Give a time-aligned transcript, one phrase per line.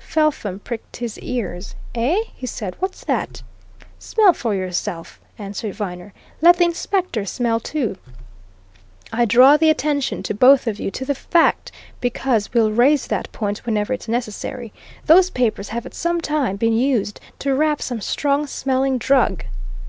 [0.00, 1.74] Felpham pricked his ears.
[1.92, 2.76] "Eh?" he said.
[2.78, 3.42] "What's that?"
[3.98, 6.14] "Smell for yourself," answered Viner.
[6.40, 7.96] "Let the inspector smell too.
[9.12, 13.32] I draw the attention to both of you to the fact, because we'll raise that
[13.32, 14.72] point whenever it's necessary.
[15.06, 19.46] Those papers have at some time been used to wrap some strong smelling drug."